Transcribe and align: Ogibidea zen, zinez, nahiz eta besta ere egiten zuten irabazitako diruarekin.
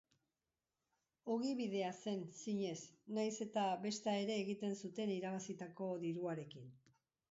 Ogibidea 1.33 1.91
zen, 1.99 2.25
zinez, 2.41 2.75
nahiz 3.19 3.37
eta 3.49 3.69
besta 3.87 4.19
ere 4.25 4.43
egiten 4.49 4.77
zuten 4.85 5.17
irabazitako 5.21 5.97
diruarekin. 6.09 6.79